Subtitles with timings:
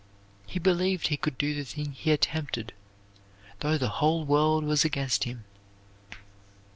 [0.47, 2.73] He believed he could do the thing he attempted
[3.59, 5.43] though the whole world was against him.